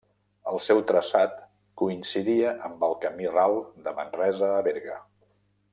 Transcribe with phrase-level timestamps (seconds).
[0.51, 1.35] El seu traçat
[1.81, 4.97] coincidia amb el camí Ral de Manresa a Berga.